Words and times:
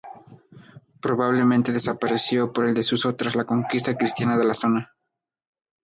Probablemente 0.99 1.71
desapareció 1.71 2.51
por 2.51 2.65
el 2.65 2.73
desuso 2.73 3.15
tras 3.15 3.35
la 3.35 3.45
conquista 3.45 3.95
cristiana 3.95 4.35
de 4.35 4.45
la 4.45 4.55
zona. 4.55 4.95